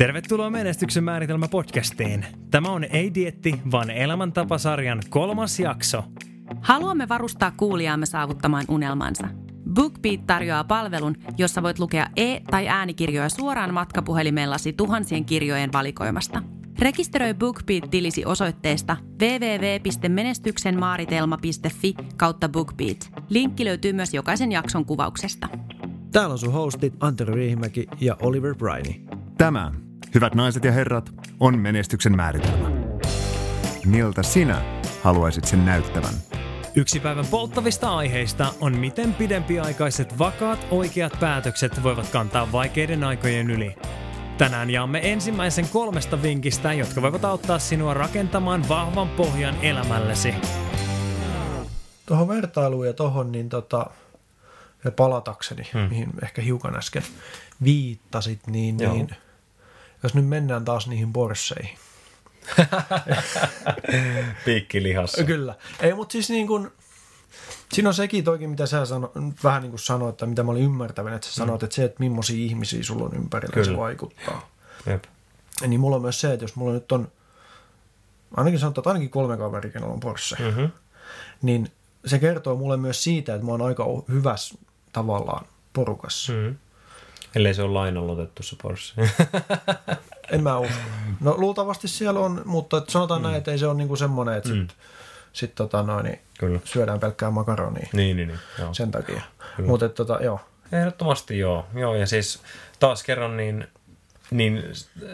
[0.00, 2.26] Tervetuloa Menestyksen määritelmä podcastiin.
[2.50, 6.04] Tämä on Ei dietti, vaan elämäntapasarjan kolmas jakso.
[6.60, 9.28] Haluamme varustaa kuulijaamme saavuttamaan unelmansa.
[9.74, 16.42] BookBeat tarjoaa palvelun, jossa voit lukea e- tai äänikirjoja suoraan matkapuhelimellasi tuhansien kirjojen valikoimasta.
[16.78, 23.10] Rekisteröi BookBeat-tilisi osoitteesta www.menestyksenmaaritelma.fi kautta BookBeat.
[23.28, 25.48] Linkki löytyy myös jokaisen jakson kuvauksesta.
[26.12, 28.94] Täällä on sun hostit Antero Riihimäki ja Oliver Briney.
[29.38, 29.72] Tämä,
[30.14, 32.70] hyvät naiset ja herrat, on menestyksen määritelmä.
[33.84, 34.62] Miltä sinä
[35.02, 36.14] haluaisit sen näyttävän?
[36.74, 43.76] Yksi päivän polttavista aiheista on miten pidempiaikaiset vakaat oikeat päätökset voivat kantaa vaikeiden aikojen yli.
[44.38, 50.34] Tänään jaamme ensimmäisen kolmesta vinkistä, jotka voivat auttaa sinua rakentamaan vahvan pohjan elämällesi.
[52.06, 53.90] Tuohon vertailuun ja tuohon, niin tota,
[54.84, 55.80] ja palatakseni, hmm.
[55.80, 57.02] mihin ehkä hiukan äsken
[57.64, 59.10] viittasit, niin, niin
[60.02, 61.78] jos nyt mennään taas niihin borsseihin.
[64.44, 65.24] Piikkilihassa.
[65.24, 65.54] Kyllä.
[65.80, 66.70] Ei, mutta siis niin kuin,
[67.72, 69.12] siinä on sekin toikin, mitä sä sano,
[69.44, 71.64] vähän niin kuin sanoit, että mitä mä olin ymmärtävän, että sä sanoit, mm.
[71.64, 73.70] että se, että millaisia ihmisiä sulla on ympärillä, Kyllä.
[73.70, 74.50] se vaikuttaa.
[74.86, 75.04] Jep.
[75.66, 77.12] Niin mulla on myös se, että jos mulla nyt on,
[78.36, 80.70] ainakin sanotaan, että ainakin kolme kaveria, kenellä on Porsche, mm-hmm.
[81.42, 81.72] niin
[82.06, 84.54] se kertoo mulle myös siitä, että mä oon aika hyvässä
[84.92, 86.32] tavallaan porukassa.
[86.32, 86.56] Mm-hmm.
[87.34, 89.10] Ellei se ole lainalotettu se Porsche.
[90.32, 90.74] en mä usko.
[91.20, 93.22] No luultavasti siellä on, mutta sanotaan mm.
[93.22, 94.54] näin, että ei se ole niinku semmoinen, että mm.
[94.68, 94.76] sit,
[95.32, 96.60] sit tota noin, niin Kyllä.
[96.64, 97.88] syödään pelkkää makaronia.
[97.92, 98.40] Niin, niin, niin.
[98.58, 98.74] Joo.
[98.74, 99.22] Sen takia.
[99.66, 100.40] Mutta tota, joo.
[100.72, 101.66] Ehdottomasti joo.
[101.74, 101.94] joo.
[101.94, 102.42] Ja siis
[102.80, 103.68] taas kerran niin,
[104.30, 104.64] niin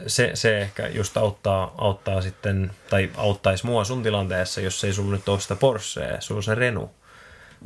[0.06, 5.16] se, se ehkä just auttaa, auttaa sitten, tai auttaisi mua sun tilanteessa, jos ei sulla
[5.16, 6.90] nyt ole sitä Porschea, sulla on se Renault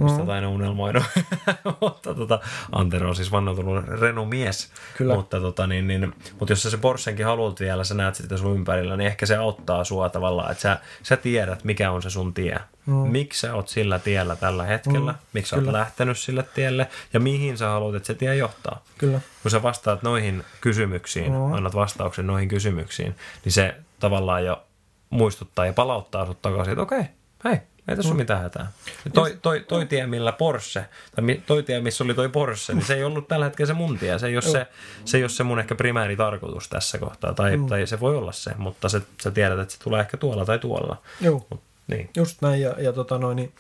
[0.05, 0.29] mistä mm.
[0.29, 1.03] aina unelmoinut.
[1.81, 2.41] mutta tota,
[2.73, 4.73] Antero on siis vannoutunut Renault-mies.
[4.97, 5.15] Kyllä.
[5.15, 8.55] Mutta, tota, niin, niin, mutta jos sä se Porschenkin haluat vielä, sä näet sitä sun
[8.55, 12.35] ympärillä, niin ehkä se auttaa sua tavallaan, että sä, sä tiedät, mikä on se sun
[12.35, 12.61] tie.
[12.87, 12.95] Mm.
[12.95, 15.19] Miksi sä oot sillä tiellä tällä hetkellä, mm.
[15.33, 18.85] miksi sä oot lähtenyt sille tielle ja mihin sä haluat, että se tie johtaa.
[18.99, 19.21] Kyllä.
[19.43, 21.53] Kun sä vastaat noihin kysymyksiin, mm.
[21.53, 23.15] annat vastauksen noihin kysymyksiin,
[23.45, 24.63] niin se tavallaan jo
[25.11, 27.13] muistuttaa ja palauttaa sut takaisin, että okei, okay,
[27.45, 28.15] hei, ei tässä mm.
[28.15, 28.73] ole mitään hätää.
[29.15, 32.95] Toi, toi, toi tie, millä Porsche, tai toi tie, missä oli toi Porsche, niin se
[32.95, 34.19] ei ollut tällä hetkellä se mun tie.
[34.19, 34.67] Se ei ole, se,
[35.05, 37.67] se, ei ole se mun ehkä primääri tarkoitus tässä kohtaa, tai, mm.
[37.67, 40.59] tai se voi olla se, mutta se, sä tiedät, että se tulee ehkä tuolla tai
[40.59, 40.97] tuolla.
[41.21, 42.11] Joo, Mut, niin.
[42.17, 42.61] just näin.
[42.61, 43.53] Ja, ja tota noin, niin,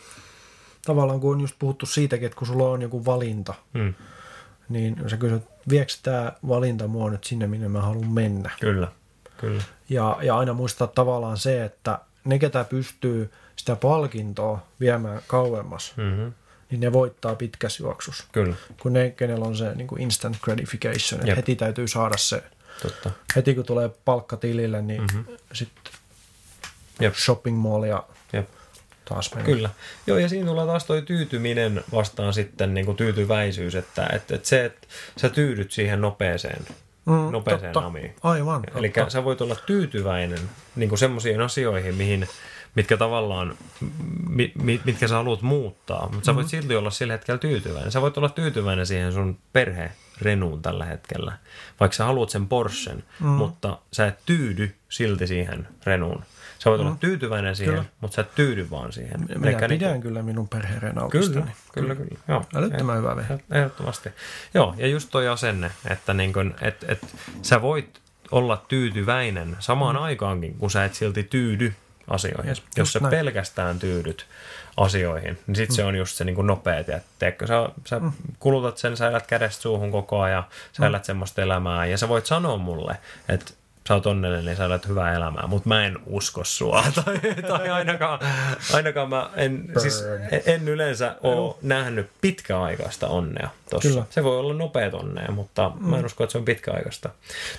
[0.86, 3.94] tavallaan kun on just puhuttu siitäkin, että kun sulla on joku valinta, mm.
[4.68, 8.50] niin sä kysyt, viekö tämä valinta mua nyt sinne, minne mä haluan mennä?
[8.60, 8.88] Kyllä,
[9.36, 9.62] kyllä.
[9.88, 13.30] Ja, ja aina muistaa tavallaan se, että ne, ketä pystyy
[13.60, 16.32] sitä palkintoa viemään kauemmas, mm-hmm.
[16.70, 18.24] niin ne voittaa pitkässä juoksussa.
[18.32, 18.54] Kyllä.
[18.82, 22.42] Kun ne, kenellä on se niin kuin instant gratification, että heti täytyy saada se.
[22.82, 23.10] Totta.
[23.36, 25.24] Heti kun tulee palkka tilille, niin mm-hmm.
[25.52, 25.92] sitten
[27.14, 28.48] shopping mall ja Jep.
[29.04, 29.46] taas mennä.
[29.46, 29.70] Kyllä.
[30.06, 34.48] Joo, ja siinä tulee taas toi tyytyminen vastaan sitten niin kuin tyytyväisyys, että, että, että
[34.48, 36.66] se, että sä tyydyt siihen nopeeseen
[37.06, 37.86] mm, nopeeseen totta.
[37.86, 38.14] amiin.
[38.22, 38.62] Aivan.
[38.74, 40.40] Eli sä voit olla tyytyväinen
[40.76, 42.28] niin semmoisiin asioihin, mihin
[42.74, 43.54] mitkä tavallaan,
[44.28, 46.60] mi, mi, mitkä sä haluat muuttaa, mutta sä voit mm-hmm.
[46.60, 47.92] silti olla sillä hetkellä tyytyväinen.
[47.92, 51.32] Sä voit olla tyytyväinen siihen sun perhe renuun tällä hetkellä,
[51.80, 53.26] vaikka sä haluat sen Porschen, mm.
[53.26, 56.24] mutta sä et tyydy silti siihen renuun.
[56.58, 56.86] Sä voit mm.
[56.86, 57.88] olla tyytyväinen siihen, kyllä.
[58.00, 59.20] mutta sä et tyydy vaan siihen.
[59.20, 60.02] Minä Eikä pidän niin...
[60.02, 61.32] kyllä minun perherenautista.
[61.32, 62.20] Kyllä, kyllä, kyllä.
[62.28, 62.44] Joo.
[62.54, 63.38] Älyttömän hyvä vehe.
[63.50, 64.08] Ehdottomasti.
[64.54, 68.00] Joo, ja just toi asenne, että niin kun, et, et, sä voit
[68.30, 70.02] olla tyytyväinen samaan mm.
[70.02, 71.74] aikaankin, kun sä et silti tyydy
[72.10, 72.48] asioihin.
[72.48, 73.10] Yes, Jos sä näin.
[73.10, 74.26] pelkästään tyydyt
[74.76, 75.76] asioihin, niin sitten mm.
[75.76, 76.84] se on just se niin kuin nopea,
[77.18, 78.12] tiedätkö, sä, sä mm.
[78.38, 80.86] kulutat sen, sä elät kädestä suuhun koko ajan, sä mm.
[80.86, 82.96] elät semmoista elämää, ja sä voit sanoa mulle,
[83.28, 83.52] että
[83.88, 86.84] sä oot onnellinen, niin sä elät hyvää elämää, mutta mä en usko sua.
[87.04, 87.18] tai,
[87.48, 88.20] tai ainakaan,
[88.72, 90.04] ainakaan mä en, siis
[90.46, 94.04] en yleensä ole nähnyt pitkäaikaista onnea tossa.
[94.10, 95.86] Se voi olla nopeat onnea, mutta mm.
[95.88, 97.10] mä en usko, että se on pitkäaikaista.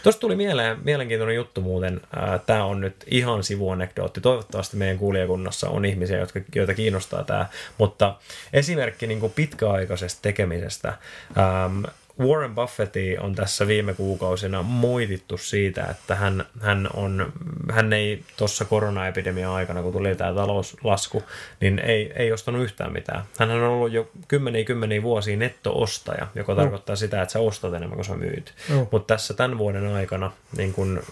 [0.03, 2.01] Tuosta tuli mieleen mielenkiintoinen juttu muuten.
[2.45, 4.21] Tämä on nyt ihan sivuanekdootti.
[4.21, 7.45] Toivottavasti meidän kuulijakunnassa on ihmisiä, jotka, joita kiinnostaa tämä.
[7.77, 8.15] Mutta
[8.53, 10.93] esimerkki niin kuin pitkäaikaisesta tekemisestä.
[11.37, 11.83] Ähm,
[12.21, 17.33] Warren Buffetti on tässä viime kuukausina moitittu siitä, että hän, hän, on,
[17.71, 21.23] hän ei tuossa koronaepidemian aikana, kun tuli tämä talouslasku,
[21.61, 23.23] niin ei, ei ostanut yhtään mitään.
[23.39, 26.55] Hän on ollut jo kymmeniä kymmeniä vuosia nettoostaja, joka no.
[26.61, 28.53] tarkoittaa sitä, että sä ostat enemmän kuin sä myyt.
[28.69, 28.87] No.
[28.91, 31.03] Mutta tässä tämän vuoden aikana, niin kun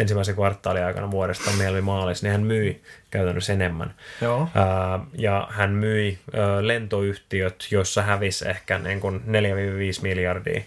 [0.00, 2.82] ensimmäisen kvartaalin aikana vuodesta mieluummin maalis, niin hän myi
[3.12, 3.94] käytännössä enemmän.
[4.20, 4.48] Joo.
[4.54, 9.22] Ää, ja hän myi ää, lentoyhtiöt, joissa hävisi ehkä niin kuin 4-5
[10.02, 10.62] miljardia.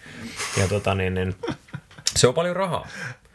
[0.57, 1.35] Ja tota, niin, niin,
[2.17, 2.87] se on paljon rahaa.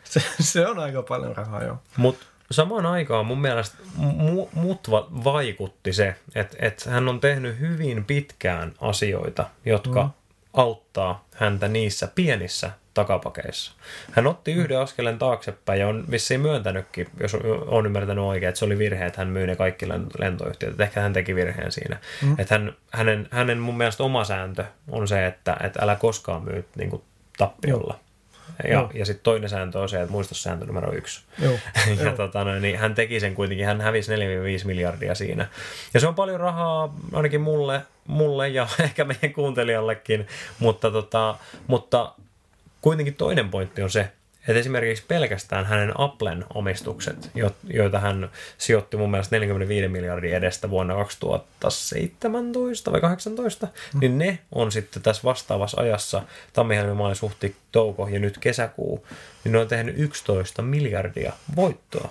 [0.05, 1.79] Se, se on aika paljon rahaa, joo.
[1.97, 7.61] Mutta samaan aikaan mun mielestä mu, mut va, vaikutti se, että et hän on tehnyt
[7.61, 10.11] hyvin pitkään asioita, jotka mm.
[10.53, 13.73] Auttaa häntä niissä pienissä takapakeissa.
[14.13, 17.37] Hän otti yhden askeleen taaksepäin ja on vissiin myöntänytkin, jos
[17.67, 19.89] on ymmärtänyt oikein, että se oli virhe, että hän myy ne kaikki
[20.19, 20.81] lentoyhtiöt.
[20.81, 21.97] Ehkä hän teki virheen siinä.
[22.23, 22.37] Mm.
[22.39, 26.65] Että hän, hänen, hänen mun mielestä oma sääntö on se, että, että älä koskaan myy
[26.77, 27.03] niin kuin
[27.39, 27.95] tappiolla.
[27.95, 28.10] Joo.
[28.69, 31.21] Ja, ja sitten toinen sääntö on se, että muista sääntö numero yksi.
[31.43, 31.53] Joo.
[31.97, 32.17] ja Joo.
[32.17, 34.17] Tota, no, niin hän teki sen kuitenkin, hän hävisi 4-5
[34.65, 35.47] miljardia siinä.
[35.95, 40.27] Ja se on paljon rahaa ainakin mulle, mulle ja ehkä meidän kuuntelijallekin,
[40.59, 41.37] mutta, tota,
[41.67, 42.13] mutta
[42.81, 44.13] kuitenkin toinen pointti on se,
[44.49, 47.31] että esimerkiksi pelkästään hänen Applen omistukset,
[47.65, 54.01] joita hän sijoitti mun mielestä 45 miljardin edestä vuonna 2017 vai 2018, mm.
[54.01, 56.23] niin ne on sitten tässä vastaavassa ajassa,
[56.53, 59.07] tammi, helmi, maalis, huhti, touko ja nyt kesäkuu,
[59.45, 62.11] niin ne on tehnyt 11 miljardia voittoa.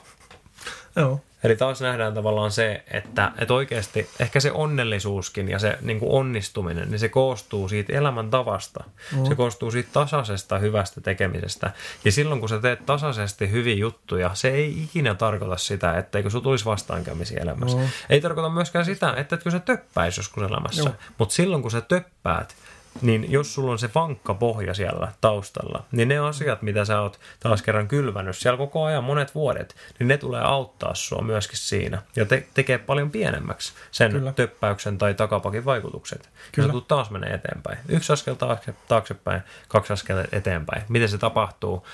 [0.95, 1.21] Joo.
[1.43, 6.11] Eli taas nähdään tavallaan se, että, että oikeasti ehkä se onnellisuuskin ja se niin kuin
[6.11, 8.83] onnistuminen, niin se koostuu siitä elämäntavasta.
[9.15, 9.25] Mm.
[9.25, 11.71] Se koostuu siitä tasaisesta hyvästä tekemisestä.
[12.05, 16.43] Ja silloin kun sä teet tasaisesti hyviä juttuja, se ei ikinä tarkoita sitä, etteikö sun
[16.43, 17.77] tulisi vastaankäymisiä elämässä.
[17.77, 17.83] Mm.
[18.09, 20.93] Ei tarkoita myöskään sitä, että etkö sä töppäisi joskus elämässä.
[21.17, 22.55] Mutta silloin kun sä töppäät,
[23.01, 27.19] niin jos sulla on se vankka pohja siellä taustalla, niin ne asiat, mitä sä oot
[27.39, 32.01] taas kerran kylvänyt siellä koko ajan monet vuodet, niin ne tulee auttaa sua myöskin siinä
[32.15, 34.33] ja te- tekee paljon pienemmäksi sen Kyllä.
[34.33, 36.29] töppäyksen tai takapakin vaikutukset.
[36.51, 36.73] Kyllä.
[36.73, 37.77] Ja sä taas menee eteenpäin.
[37.87, 40.83] Yksi askel taakse, taaksepäin, kaksi askelta eteenpäin.
[40.89, 41.87] Miten se tapahtuu?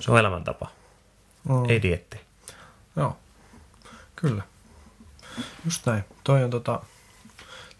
[0.00, 0.68] Se on elämäntapa.
[1.48, 1.70] Mm.
[1.70, 2.20] Ei dietti.
[2.96, 3.16] Joo,
[4.16, 4.42] kyllä.
[5.64, 6.04] Just näin.
[6.24, 6.80] Toi on tota,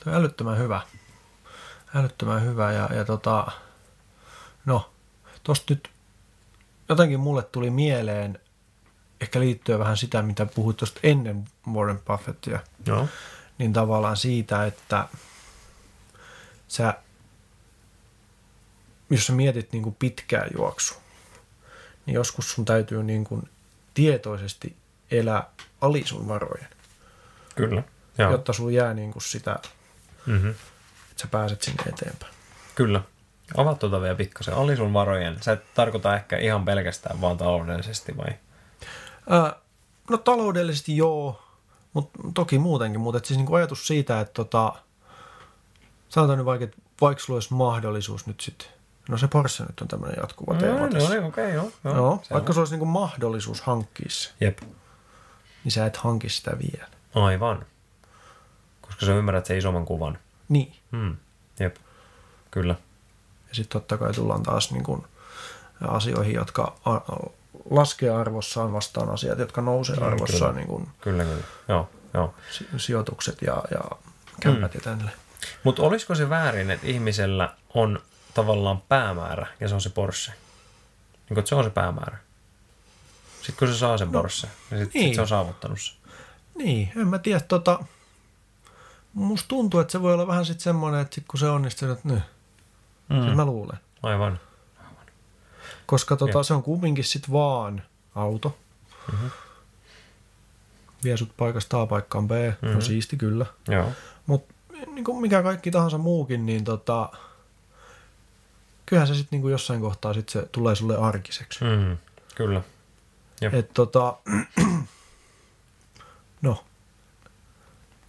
[0.04, 0.80] toi älyttömän hyvä
[1.94, 3.46] älyttömän hyvä ja, ja tota,
[4.64, 4.92] no,
[5.42, 5.90] tosta nyt
[6.88, 8.38] jotenkin mulle tuli mieleen
[9.20, 12.60] ehkä liittyen vähän sitä, mitä puhuit tuosta ennen Warren Buffettia.
[12.86, 13.08] Joo.
[13.58, 15.08] Niin tavallaan siitä, että
[16.68, 16.94] sä,
[19.10, 21.00] jos sä mietit niin kuin pitkää juoksua,
[22.06, 23.48] niin joskus sun täytyy niin kuin
[23.94, 24.76] tietoisesti
[25.10, 25.50] elää
[25.80, 26.68] ali sun varojen.
[27.54, 27.82] Kyllä.
[28.18, 28.30] Joo.
[28.30, 29.58] Jotta sun jää niin kuin sitä
[30.26, 30.54] mm-hmm
[31.16, 32.32] sä pääset sinne eteenpäin.
[32.74, 33.00] Kyllä.
[33.56, 34.54] Avaat tuota vielä pikkasen.
[34.54, 35.36] Oli sun varojen?
[35.40, 38.38] Sä et tarkoita ehkä ihan pelkästään vaan taloudellisesti vai?
[39.30, 39.56] Ää,
[40.10, 41.42] no taloudellisesti joo,
[41.92, 43.00] mutta toki muutenkin.
[43.00, 44.72] Mutta siis niinku ajatus siitä, että tota,
[46.08, 48.68] sanotaan nyt vaikka, että vaikka sulla olisi mahdollisuus nyt sitten
[49.08, 51.08] No se Porsche nyt on tämmöinen jatkuva teema no, tässä.
[51.08, 51.70] No niin, okei, okay, joo.
[51.84, 54.58] joo no, vaikka sulla olisi niinku mahdollisuus hankkia se, Jep.
[55.64, 56.88] niin sä et hanki sitä vielä.
[57.14, 57.66] Aivan.
[58.80, 60.18] Koska sä ymmärrät sen isomman kuvan.
[60.48, 60.74] Niin.
[60.92, 61.16] Hmm.
[61.60, 61.76] Jep,
[62.50, 62.74] kyllä.
[63.48, 65.04] Ja sitten totta kai tullaan taas niin kuin
[65.88, 66.76] asioihin, jotka
[67.70, 70.40] laskee arvossaan vastaan asiat, jotka nousee mm, arvossaan.
[70.40, 71.42] Kyllä, niin kuin kyllä, kyllä.
[71.68, 72.34] Joo, joo.
[72.76, 73.80] Sijoitukset ja, ja
[74.40, 74.78] kämpät mm.
[74.78, 75.10] ja tänne.
[75.64, 78.00] Mutta olisiko se väärin, että ihmisellä on
[78.34, 80.32] tavallaan päämäärä ja se on se Porsche?
[81.28, 82.18] Niin kuin, se on se päämäärä.
[83.36, 85.08] Sitten kun se saa sen no, Porsche, niin sitten niin.
[85.08, 85.92] sit se on saavuttanut se.
[86.54, 87.40] Niin, en mä tiedä.
[87.40, 87.84] Tota,
[89.14, 92.08] musta tuntuu, että se voi olla vähän sitten semmoinen, että sit kun se onnistuu, että
[92.08, 92.22] nyt,
[93.08, 93.16] mm.
[93.16, 93.78] mä luulen.
[94.02, 94.40] Aivan.
[94.78, 95.06] Aivan.
[95.86, 97.82] Koska tota, se on kumminkin sitten vaan
[98.14, 98.56] auto.
[99.12, 99.30] Mm-hmm.
[101.04, 102.74] Vie sut paikasta A paikkaan B, mm-hmm.
[102.74, 103.46] no siisti kyllä.
[104.26, 104.54] Mutta
[104.86, 107.08] niin kuin mikä kaikki tahansa muukin, niin tota,
[108.86, 111.64] kyllähän se sitten niin jossain kohtaa sit se tulee sulle arkiseksi.
[111.64, 111.96] Mm,
[112.34, 112.62] kyllä.
[113.40, 113.54] Jep.
[113.54, 114.16] Et tota,
[116.42, 116.64] no,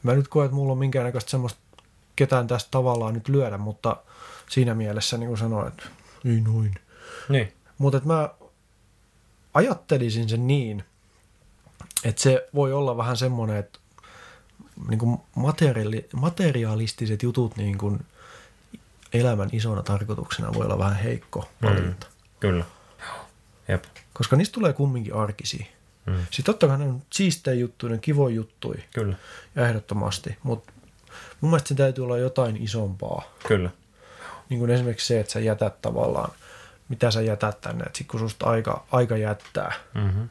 [0.04, 1.60] Mä nyt koen, että mulla on minkäännäköistä semmoista
[2.16, 3.98] ketään tästä tavallaan nyt lyödä, mutta
[4.50, 5.84] siinä mielessä niin kuin sanoin, että
[6.26, 6.76] ei noin.
[7.30, 7.54] Niin.
[7.78, 8.30] Mutta että mä
[9.54, 10.84] ajattelisin sen niin,
[12.04, 13.80] että se voi olla vähän semmoinen, että
[14.90, 18.06] niin kuin materiaali, materialistiset jutut niin kuin
[19.14, 22.08] elämän isona tarkoituksena voi olla vähän heikko valinta.
[22.08, 22.66] Mm, kyllä.
[23.68, 23.84] Jep.
[24.14, 25.66] Koska niistä tulee kumminkin arkisia.
[26.06, 26.16] Mm.
[26.32, 28.82] Sitten totta kai ne on siistejä juttuja, ne kivoja juttuja.
[28.94, 29.16] Kyllä.
[29.56, 30.38] Ja ehdottomasti.
[30.44, 30.74] Mutta
[31.42, 33.24] mun mielestä se täytyy olla jotain isompaa.
[33.48, 33.70] Kyllä.
[34.50, 36.32] Niin kuin esimerkiksi se, että sä jätät tavallaan,
[36.90, 37.84] mitä sä jätät tänne.
[37.84, 40.30] Että sit kun susta aika, aika jättää, mm-hmm.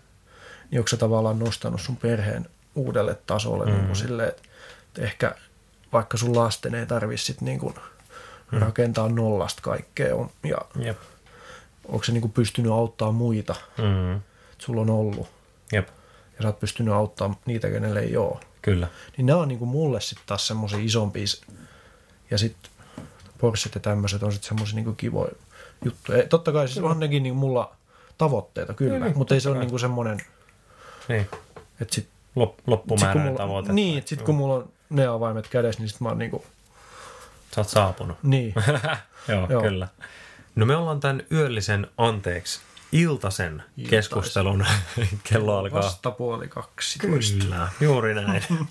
[0.70, 3.78] niin onko sä tavallaan nostanut sun perheen uudelle tasolle mm-hmm.
[3.78, 4.42] niin kuin silleen, että
[4.98, 5.34] ehkä
[5.92, 7.74] vaikka sun lasten ei tarvitse sit niin kuin
[8.52, 8.58] mm.
[8.58, 10.08] rakentaa nollasta kaikkea.
[10.44, 10.98] Ja Jep.
[11.84, 13.54] onko se niin kuin pystynyt auttamaan muita.
[13.78, 14.20] Mm-hmm.
[14.58, 15.28] Sulla on ollut
[15.72, 15.88] Jep.
[16.36, 18.38] Ja sä oot pystynyt auttamaan niitä, kenelle ei ole.
[18.62, 18.88] Kyllä.
[19.16, 21.24] Niin nämä on niin kuin mulle sitten taas semmoisia isompia.
[22.30, 22.70] Ja sitten
[23.38, 25.32] Porschet ja tämmöiset on sitten semmoisia niin kivoja
[25.84, 26.26] juttuja.
[26.28, 27.76] Totta kai siis on nekin niin mulla
[28.18, 28.92] tavoitteita, kyllä.
[28.92, 30.20] Niin, niin, Mutta ei se ole niinku semmoinen,
[31.08, 31.28] Niin,
[31.80, 33.72] että sit, lop, sit loppumääräinen mulla, tavoite.
[33.72, 36.44] niin, että sit kun mulla on ne avaimet kädessä, niin sit mä oon niinku,
[37.54, 38.16] Sä oot saapunut.
[38.22, 38.54] niin.
[39.28, 39.62] Joo, Joo.
[39.62, 39.88] kyllä.
[40.54, 42.60] No me ollaan tämän yöllisen, anteeksi,
[42.92, 43.62] Iltaisen.
[43.90, 44.66] keskustelun,
[45.32, 46.98] kello alkaa Vasta puoli kaksi.
[46.98, 48.42] Kyllä, juuri näin.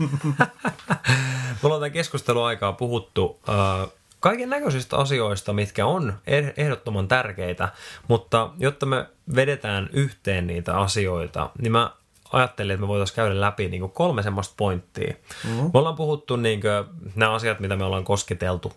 [1.63, 7.69] Me ollaan tämän keskusteluaikaa puhuttu äh, kaiken näköisistä asioista, mitkä on eh- ehdottoman tärkeitä,
[8.07, 11.91] mutta jotta me vedetään yhteen niitä asioita, niin mä
[12.31, 15.13] ajattelin, että me voitaisiin käydä läpi niin kuin kolme semmoista pointtia.
[15.43, 15.63] Mm-hmm.
[15.63, 18.73] Me ollaan puhuttu niin kuin, nämä asiat, mitä me ollaan kosketeltu.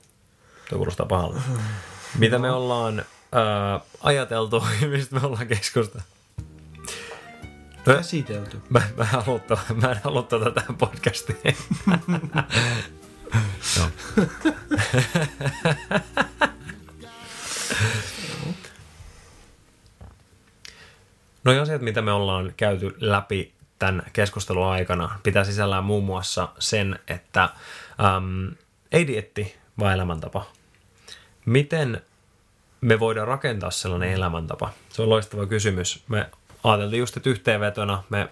[0.69, 1.41] Tuo kuulostaa pahalta.
[2.19, 3.05] Mitä me ollaan
[4.03, 6.07] ajateltu ja mistä me ollaan keskusteltu.
[7.85, 8.61] Käsitelty.
[8.71, 11.39] Mä, mä, en halua, to- mä en halua tätä tähän podcastiin.
[21.45, 26.49] No ja asiat, mitä me ollaan käyty läpi tämän keskustelun aikana, pitää sisällään muun muassa
[26.59, 27.43] sen, että
[28.17, 28.55] äm,
[28.93, 30.47] ei dietti, vaan elämäntapa.
[31.47, 32.03] Miten
[32.85, 34.71] me voidaan rakentaa sellainen elämäntapa?
[34.89, 36.05] Se on loistava kysymys.
[36.09, 36.31] Me
[36.65, 38.29] ajateltiin just, että yhteenvetona me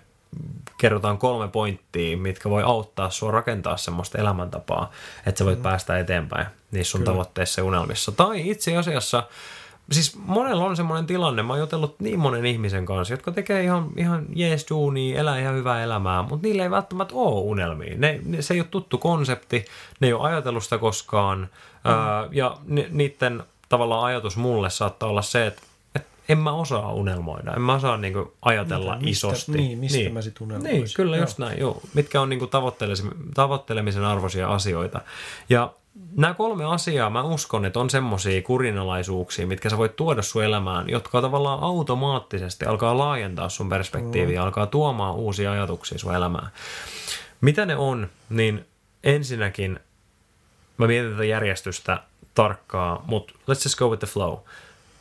[0.79, 4.91] kerrotaan kolme pointtia, mitkä voi auttaa sua rakentaa semmoista elämäntapaa,
[5.27, 5.63] että sä voit mm.
[5.63, 7.13] päästä eteenpäin niissä sun Kyllä.
[7.13, 8.13] tavoitteissa ja unelmissa.
[8.13, 9.23] Tai itse asiassa,
[9.91, 13.89] siis monella on semmoinen tilanne, mä oon jutellut niin monen ihmisen kanssa, jotka tekee ihan,
[13.97, 17.95] ihan jees duunia, elää ihan hyvää elämää, mutta niillä ei välttämättä ole unelmia.
[17.99, 19.65] Ne, ne, se ei ole tuttu konsepti,
[20.01, 21.91] ne ei ole ajatellut sitä koskaan, mm.
[21.91, 23.43] ää, ja ni, niiden
[23.73, 25.63] tavallaan ajatus mulle saattaa olla se, että
[25.95, 29.53] et en mä osaa unelmoida, en mä osaa niinku ajatella Mitä- mistä- isosti.
[29.53, 30.75] niin, mistä mä sit unelmoisin.
[30.77, 31.23] Niin, kyllä Joo.
[31.25, 31.81] just näin, joo.
[31.95, 35.01] Mitkä on niinku tavoittelemisen, tavoittelemisen arvoisia asioita.
[35.49, 35.73] Ja
[36.17, 40.89] nämä kolme asiaa mä uskon, että on semmoisia kurinalaisuuksia, mitkä sä voit tuoda sun elämään,
[40.91, 44.45] jotka tavallaan automaattisesti alkaa laajentaa sun perspektiiviä, mm.
[44.45, 46.49] alkaa tuomaan uusia ajatuksia sun elämään.
[47.41, 48.65] Mitä ne on, niin
[49.05, 49.81] ensinnäkin
[50.77, 52.03] mä mietin tätä järjestystä
[52.35, 54.39] tarkkaa, mutta let's just go with the flow.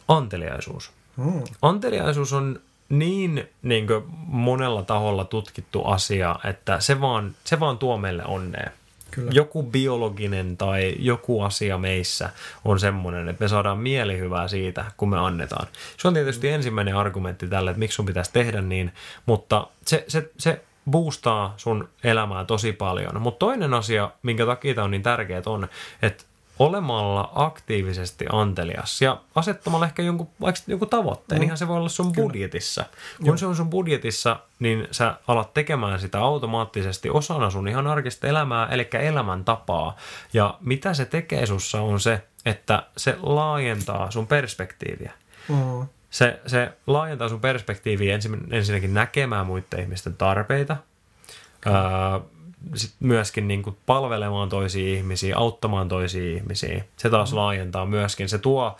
[0.08, 0.92] Anteliaisuus.
[1.18, 1.44] Mm.
[1.62, 2.60] Anteliaisuus on
[2.90, 3.88] niin, niin
[4.28, 8.72] monella taholla tutkittu asia, että se vaan, se vaan tuo meille onnea.
[9.12, 9.32] Kyllä.
[9.34, 12.30] Joku biologinen tai joku asia meissä
[12.66, 15.68] on semmoinen, että me saadaan mielihyvää siitä, kun me annetaan.
[15.98, 18.94] Se on tietysti ensimmäinen argumentti tälle, että miksi sun pitäisi tehdä niin,
[19.26, 20.62] mutta se, se, se
[20.92, 23.22] boostaa sun elämää tosi paljon.
[23.22, 25.68] Mutta toinen asia, minkä takia tämä on niin tärkeää, on,
[26.02, 26.24] että
[26.62, 31.46] olemalla aktiivisesti antelias ja asettamalla ehkä jonkun, vaikka jonkun tavoitteen, mm.
[31.46, 32.86] ihan se voi olla sun budjetissa.
[33.18, 33.38] Kun Joo.
[33.38, 38.68] se on sun budjetissa, niin sä alat tekemään sitä automaattisesti osana sun ihan arkista elämää,
[38.68, 39.96] eli elämäntapaa.
[40.34, 45.12] Ja mitä se tekee sussa on se, että se laajentaa sun perspektiiviä.
[45.50, 45.88] Mm.
[46.10, 50.78] Se, se laajentaa sun perspektiiviä ensin, ensinnäkin näkemään muiden ihmisten tarpeita,
[51.66, 52.20] ää,
[52.76, 56.84] sit myöskin niin kuin palvelemaan toisia ihmisiä, auttamaan toisia ihmisiä.
[56.98, 58.78] Se taas laajentaa myöskin, se tuo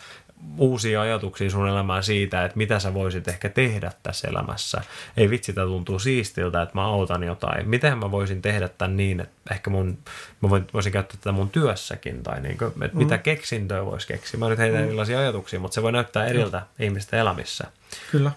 [0.58, 4.82] uusia ajatuksia sun elämään siitä, että mitä sä voisit ehkä tehdä tässä elämässä.
[5.16, 7.68] Ei vitsi, tämä tuntuu siistiltä, että mä autan jotain.
[7.68, 9.98] Miten mä voisin tehdä tämän niin, että ehkä mun,
[10.40, 14.40] mä voisin käyttää tätä mun työssäkin, tai niin kuin, että mitä keksintöä voisi keksiä.
[14.40, 17.64] Mä nyt heitän erilaisia ajatuksia, mutta se voi näyttää eriltä ihmisten elämissä.
[18.10, 18.32] Kyllä.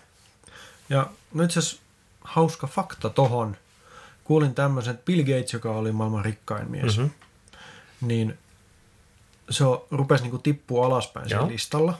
[0.89, 1.81] Ja no itse asiassa
[2.21, 3.57] hauska fakta tohon.
[4.25, 7.07] Kuulin tämmöisen, että Bill Gates, joka oli maailman rikkain mies, Mhm.
[8.01, 8.37] niin
[9.49, 11.97] se on- rupesi niinku tippua alaspäin siellä listalla.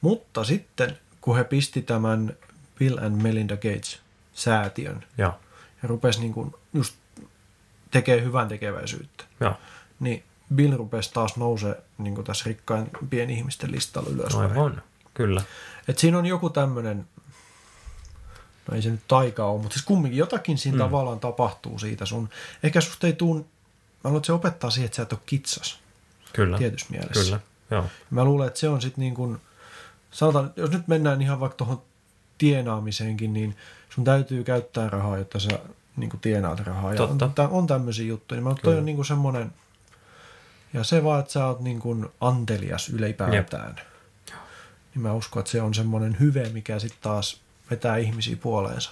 [0.00, 2.36] Mutta sitten, kun he pisti tämän
[2.78, 3.98] Bill and Melinda Gates
[4.34, 5.34] säätiön Joo,
[5.82, 6.94] ja rupesi niinku just
[7.90, 9.54] tekee hyvän tekeväisyyttä, joo.
[10.00, 14.50] niin Bill rupesi taas nousee niin tässä rikkaimpien ihmisten listalla ylöspäin.
[14.50, 14.82] Aivan,
[15.14, 15.42] kyllä.
[15.88, 17.06] Et siinä on joku tämmöinen,
[18.68, 20.84] no ei se nyt taika ole, mutta siis kumminkin jotakin siinä mm.
[20.84, 22.28] tavallaan tapahtuu siitä sun.
[22.62, 23.42] Ehkä susta ei tuu, mä
[24.04, 25.78] luulen, että se opettaa siihen, että sä et ole kitsas
[26.32, 26.58] Kyllä.
[26.58, 27.24] tietyssä mielessä.
[27.24, 27.84] Kyllä, joo.
[28.10, 29.40] Mä luulen, että se on sitten niin kuin,
[30.10, 31.82] sanotaan, jos nyt mennään ihan vaikka tuohon
[32.38, 33.56] tienaamiseenkin, niin
[33.90, 35.58] sun täytyy käyttää rahaa, jotta sä
[35.96, 36.92] niin kuin tienaat rahaa.
[36.92, 37.24] Ja Totta.
[37.24, 38.40] on, tää- on tämmöisiä juttuja.
[38.40, 39.52] Niin mä, toi on niin kuin semmoinen,
[40.72, 43.80] ja se vaan, että sä oot niin kuin antelias ylipäätään.
[44.94, 48.90] Niin mä uskon, että se on semmoinen hyve, mikä sitten taas vetää ihmisiä puoleensa.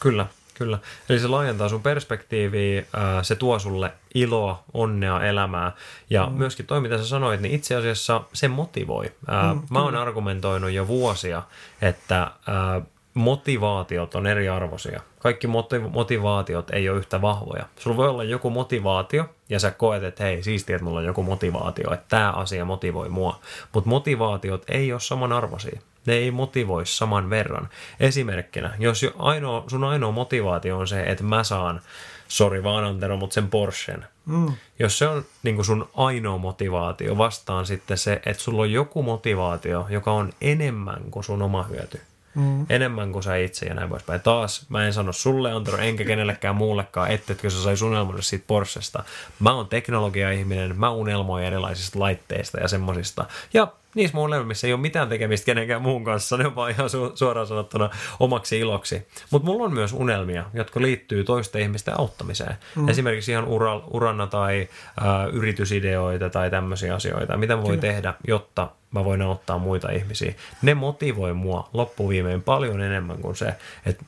[0.00, 0.78] Kyllä, kyllä.
[1.08, 5.72] Eli se laajentaa sun perspektiiviä, ää, se tuo sulle iloa, onnea, elämää.
[6.10, 6.32] Ja mm.
[6.32, 9.12] myöskin toi, mitä sä sanoit, niin itse asiassa se motivoi.
[9.28, 11.42] Ää, Mm, mä oon argumentoinut jo vuosia,
[11.82, 12.82] että ää,
[13.16, 15.00] motivaatiot on eriarvoisia.
[15.18, 17.66] Kaikki motiv- motivaatiot ei ole yhtä vahvoja.
[17.78, 21.22] Sulla voi olla joku motivaatio, ja sä koet, että hei, siistiä, että mulla on joku
[21.22, 23.40] motivaatio, että tämä asia motivoi mua.
[23.72, 25.80] Mutta motivaatiot ei ole samanarvoisia.
[26.06, 27.68] Ne ei motivoi saman verran.
[28.00, 31.80] Esimerkkinä, jos jo ainoa, sun ainoa motivaatio on se, että mä saan,
[32.28, 34.06] sori vaan Antero, mutta sen Porschen.
[34.26, 34.52] Mm.
[34.78, 39.86] Jos se on niin sun ainoa motivaatio, vastaan sitten se, että sulla on joku motivaatio,
[39.88, 42.00] joka on enemmän kuin sun oma hyöty
[42.36, 42.66] mm.
[42.68, 44.20] enemmän kuin sä itse ja näin poispäin.
[44.20, 49.04] Taas mä en sano sulle Antero enkä kenellekään muullekaan, ettetkö sä sais unelmoida siitä Porschesta.
[49.38, 53.24] Mä oon teknologia-ihminen, mä unelmoin erilaisista laitteista ja semmosista.
[53.54, 56.86] Ja niissä mun unelmissa ei ole mitään tekemistä kenenkään muun kanssa, ne on vaan ihan
[56.86, 59.08] su- suoraan sanottuna omaksi iloksi.
[59.30, 62.56] Mutta mulla on myös unelmia, jotka liittyy toisten ihmisten auttamiseen.
[62.76, 62.88] Mm.
[62.88, 67.36] Esimerkiksi ihan ura, urana tai ä, yritysideoita tai tämmöisiä asioita.
[67.36, 67.80] Mitä voi Kyllä.
[67.80, 70.34] tehdä, jotta mä voin auttaa muita ihmisiä.
[70.62, 73.54] Ne motivoi mua loppuviimein paljon enemmän kuin se,
[73.86, 74.04] että,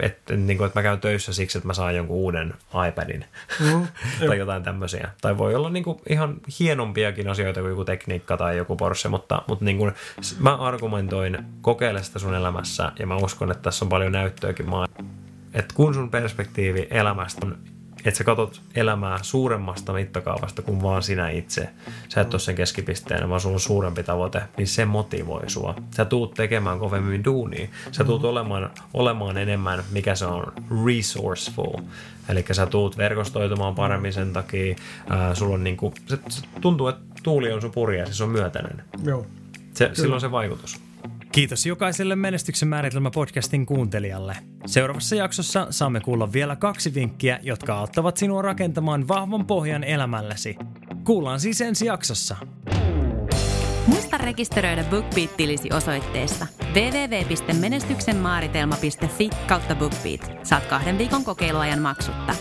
[0.00, 2.54] että, niin kuin, että mä käyn töissä siksi, että mä saan jonkun uuden
[2.88, 3.24] iPadin
[3.60, 3.86] mm,
[4.28, 5.08] tai jotain tämmöisiä.
[5.20, 9.25] Tai voi olla niin kuin ihan hienompiakin asioita kuin joku tekniikka tai joku Porsche, mutta,
[9.48, 9.92] mutta niin kuin,
[10.38, 15.04] mä argumentoin kokeile sitä sun elämässä ja mä uskon, että tässä on paljon näyttöäkin maailmassa.
[15.54, 17.58] Että kun sun perspektiivi elämästä on
[18.08, 21.68] että sä katsot elämää suuremmasta mittakaavasta kuin vaan sinä itse.
[22.08, 25.74] Sä et ole sen keskipisteenä, vaan sulla on suurempi tavoite, niin se motivoi sua.
[25.96, 27.68] Sä tuut tekemään kovemmin duunia.
[27.92, 28.30] Sä tuut mm-hmm.
[28.30, 30.52] olemaan, olemaan enemmän, mikä se on,
[30.86, 31.80] resourceful.
[32.28, 34.76] Eli sä tuut verkostoitumaan paremmin sen takia.
[35.08, 38.84] Ää, sulla on niinku, se, se tuntuu, että tuuli on sun purje se on myötäinen.
[39.04, 39.26] Joo.
[39.74, 40.85] Se, silloin se vaikutus.
[41.36, 44.36] Kiitos jokaiselle Menestyksen määritelmä podcastin kuuntelijalle.
[44.66, 50.56] Seuraavassa jaksossa saamme kuulla vielä kaksi vinkkiä, jotka auttavat sinua rakentamaan vahvan pohjan elämällesi.
[51.04, 52.36] Kuullaan siis ensi jaksossa.
[53.86, 60.32] Muista rekisteröidä BookBeat-tilisi osoitteessa www.menestyksenmaaritelma.fi kautta BookBeat.
[60.42, 62.34] Saat kahden viikon kokeiluajan maksutta.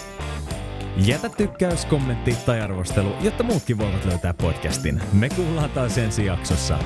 [0.98, 5.02] Jätä tykkäys, kommentti tai arvostelu, jotta muutkin voivat löytää podcastin.
[5.14, 6.80] Me kuullaan taas ensi jaksossa.